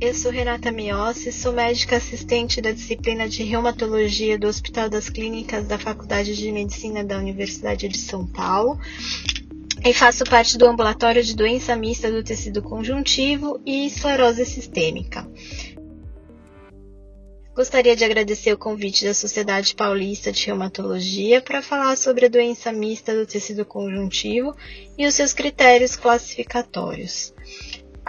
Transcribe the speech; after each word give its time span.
eu 0.00 0.14
sou 0.14 0.30
Renata 0.30 0.70
Miossi, 0.70 1.32
sou 1.32 1.52
médica 1.52 1.96
assistente 1.96 2.60
da 2.60 2.70
disciplina 2.70 3.28
de 3.28 3.42
reumatologia 3.42 4.38
do 4.38 4.46
Hospital 4.46 4.88
das 4.88 5.08
Clínicas 5.08 5.66
da 5.66 5.76
Faculdade 5.76 6.36
de 6.36 6.52
Medicina 6.52 7.02
da 7.02 7.18
Universidade 7.18 7.88
de 7.88 7.98
São 7.98 8.24
Paulo 8.24 8.78
e 9.84 9.92
faço 9.92 10.22
parte 10.22 10.56
do 10.56 10.66
ambulatório 10.66 11.20
de 11.20 11.34
doença 11.34 11.74
mista 11.74 12.12
do 12.12 12.22
tecido 12.22 12.62
conjuntivo 12.62 13.60
e 13.66 13.86
esclerose 13.86 14.46
sistêmica. 14.46 15.28
Gostaria 17.52 17.96
de 17.96 18.04
agradecer 18.04 18.52
o 18.52 18.58
convite 18.58 19.04
da 19.04 19.12
Sociedade 19.12 19.74
Paulista 19.74 20.30
de 20.30 20.46
Reumatologia 20.46 21.42
para 21.42 21.60
falar 21.60 21.96
sobre 21.96 22.26
a 22.26 22.28
doença 22.28 22.70
mista 22.70 23.12
do 23.12 23.26
tecido 23.26 23.64
conjuntivo 23.64 24.54
e 24.96 25.04
os 25.04 25.14
seus 25.14 25.32
critérios 25.32 25.96
classificatórios. 25.96 27.34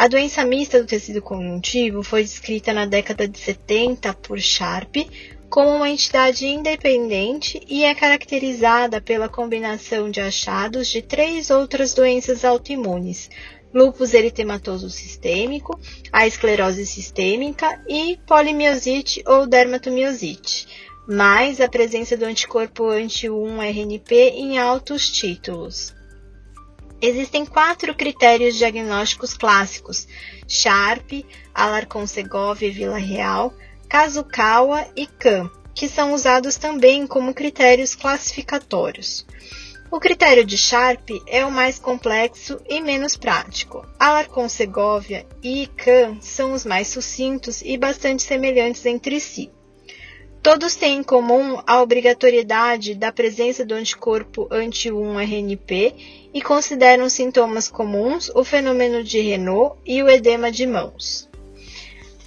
A 0.02 0.08
doença 0.08 0.44
mista 0.44 0.82
do 0.82 0.88
tecido 0.88 1.22
conjuntivo 1.22 2.02
foi 2.02 2.24
descrita 2.24 2.74
na 2.74 2.88
década 2.88 3.28
de 3.28 3.38
70 3.38 4.12
por 4.16 4.40
Sharp 4.40 4.96
como 5.48 5.70
uma 5.76 5.92
entidade 5.92 6.48
independente 6.48 7.62
e 7.70 7.84
é 7.84 7.94
caracterizada 7.94 9.00
pela 9.00 9.30
combinação 9.30 10.10
de 10.10 10.20
achados 10.20 10.88
de 10.88 11.04
três 11.04 11.52
outras 11.52 11.94
doenças 11.94 12.44
autoimunes: 12.44 13.30
lúpus 13.72 14.16
eritematoso 14.16 14.90
sistêmico, 14.90 15.80
a 16.12 16.26
esclerose 16.26 16.84
sistêmica 16.84 17.80
e 17.88 18.18
polimiosite 18.26 19.22
ou 19.28 19.46
dermatomiosite, 19.46 20.68
mais 21.08 21.62
a 21.62 21.70
presença 21.70 22.18
do 22.18 22.26
anticorpo 22.26 22.90
anti-1-RNP 22.90 24.16
em 24.36 24.58
altos 24.58 25.12
títulos. 25.12 25.94
Existem 27.02 27.46
quatro 27.46 27.96
critérios 27.96 28.56
diagnósticos 28.56 29.34
clássicos: 29.34 30.08
Sharp, 30.48 31.26
Alarcon-Segovia 31.54 32.68
e 32.68 32.72
Vila 32.72 33.00
Real, 33.00 33.52
Kazukawa 33.90 34.88
e 34.96 35.08
Kahn, 35.08 35.50
que 35.74 35.90
são 35.90 36.14
usados 36.14 36.58
também 36.58 37.08
como 37.08 37.34
critérios 37.34 37.96
classificatórios. 37.96 39.26
O 39.90 40.00
critério 40.00 40.46
de 40.46 40.58
Sharp 40.58 41.10
é 41.28 41.44
o 41.44 41.52
mais 41.52 41.80
complexo 41.80 42.62
e 42.70 42.80
menos 42.80 43.18
prático. 43.18 43.86
Alarcon-Segovia 44.00 45.26
e 45.44 45.68
Kahn 45.76 46.22
são 46.22 46.54
os 46.54 46.64
mais 46.64 46.88
sucintos 46.88 47.62
e 47.62 47.78
bastante 47.78 48.24
semelhantes 48.24 48.86
entre 48.86 49.20
si. 49.20 49.52
Todos 50.42 50.76
têm 50.76 50.98
em 50.98 51.04
comum 51.04 51.62
a 51.68 51.82
obrigatoriedade 51.84 52.96
da 52.96 53.12
presença 53.12 53.64
do 53.64 53.76
anticorpo 53.76 54.48
anti-1-RNP 54.50 55.94
e 56.34 56.42
consideram 56.42 57.08
sintomas 57.10 57.70
comuns 57.70 58.32
o 58.34 58.44
fenômeno 58.44 59.04
de 59.04 59.20
Renault 59.20 59.78
e 59.86 60.02
o 60.02 60.10
edema 60.10 60.52
de 60.52 60.66
mãos. 60.66 61.30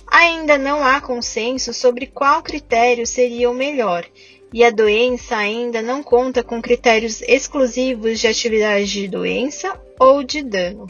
Ainda 0.07 0.57
não 0.57 0.85
há 0.85 1.01
consenso 1.01 1.75
sobre 1.75 2.07
qual 2.07 2.41
critério 2.41 3.05
seria 3.05 3.51
o 3.51 3.55
melhor, 3.55 4.07
e 4.53 4.62
a 4.62 4.70
doença 4.70 5.37
ainda 5.37 5.83
não 5.83 6.01
conta 6.01 6.45
com 6.45 6.62
critérios 6.62 7.20
exclusivos 7.23 8.20
de 8.20 8.29
atividade 8.29 8.92
de 8.92 9.09
doença 9.09 9.77
ou 9.98 10.23
de 10.23 10.41
dano. 10.41 10.87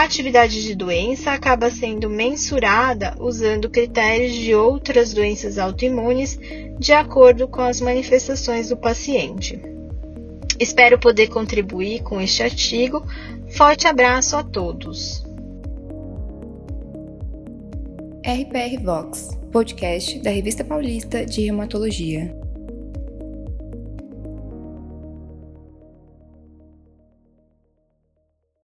A 0.00 0.04
atividade 0.04 0.62
de 0.62 0.74
doença 0.74 1.30
acaba 1.30 1.70
sendo 1.70 2.08
mensurada 2.08 3.14
usando 3.20 3.68
critérios 3.68 4.32
de 4.32 4.54
outras 4.54 5.12
doenças 5.12 5.58
autoimunes 5.58 6.40
de 6.78 6.94
acordo 6.94 7.46
com 7.46 7.60
as 7.60 7.82
manifestações 7.82 8.70
do 8.70 8.78
paciente. 8.78 9.60
Espero 10.58 10.98
poder 10.98 11.28
contribuir 11.28 12.02
com 12.02 12.18
este 12.18 12.42
artigo. 12.42 13.06
Forte 13.50 13.86
abraço 13.86 14.38
a 14.38 14.42
todos. 14.42 15.22
RPR 18.24 18.82
Vox, 18.82 19.38
podcast 19.52 20.18
da 20.20 20.30
Revista 20.30 20.64
Paulista 20.64 21.26
de 21.26 21.42
Reumatologia. 21.42 22.39